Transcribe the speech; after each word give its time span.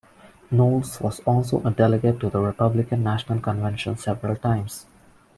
Knowles 0.49 0.99
was 0.99 1.19
also 1.27 1.61
a 1.63 1.69
delegate 1.69 2.19
to 2.21 2.29
the 2.31 2.39
Republican 2.41 3.03
National 3.03 3.39
Convention 3.39 3.97
several 3.97 4.35
times. 4.35 4.87